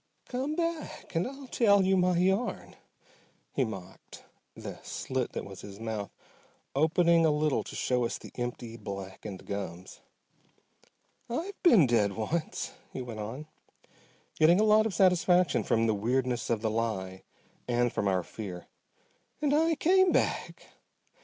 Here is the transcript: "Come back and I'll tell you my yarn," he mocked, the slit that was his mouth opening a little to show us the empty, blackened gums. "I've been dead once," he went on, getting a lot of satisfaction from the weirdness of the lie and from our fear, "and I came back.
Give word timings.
"Come 0.29 0.55
back 0.55 1.13
and 1.13 1.27
I'll 1.27 1.45
tell 1.45 1.83
you 1.85 1.95
my 1.95 2.17
yarn," 2.17 2.75
he 3.53 3.63
mocked, 3.63 4.23
the 4.55 4.79
slit 4.81 5.33
that 5.33 5.45
was 5.45 5.61
his 5.61 5.79
mouth 5.79 6.09
opening 6.73 7.23
a 7.23 7.29
little 7.29 7.63
to 7.63 7.75
show 7.75 8.03
us 8.03 8.17
the 8.17 8.31
empty, 8.33 8.77
blackened 8.77 9.45
gums. 9.45 9.99
"I've 11.29 11.61
been 11.61 11.85
dead 11.85 12.13
once," 12.13 12.71
he 12.91 13.03
went 13.03 13.19
on, 13.19 13.45
getting 14.39 14.59
a 14.59 14.63
lot 14.63 14.87
of 14.87 14.93
satisfaction 14.95 15.63
from 15.63 15.85
the 15.85 15.93
weirdness 15.93 16.49
of 16.49 16.61
the 16.63 16.71
lie 16.71 17.21
and 17.67 17.93
from 17.93 18.07
our 18.07 18.23
fear, 18.23 18.65
"and 19.39 19.53
I 19.53 19.75
came 19.75 20.11
back. 20.11 20.65